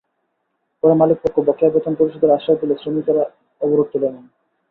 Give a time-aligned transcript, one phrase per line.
[0.83, 3.23] পরে মালিকপক্ষ বকেয়া বেতন পরিশোধের আশ্বাস দিলে শ্রমিকেরা
[3.61, 4.25] অবরোধ তুলে নেন।